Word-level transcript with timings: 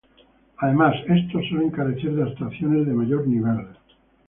Además 0.57 0.95
estos 1.07 1.47
suelen 1.47 1.69
carecer 1.69 2.13
de 2.15 2.23
abstracciones 2.23 2.87
de 2.87 2.91
mayor 2.93 3.27
nivel. 3.27 3.67